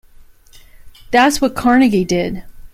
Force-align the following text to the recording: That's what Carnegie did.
That's 1.11 1.39
what 1.41 1.53
Carnegie 1.53 2.05
did. 2.05 2.43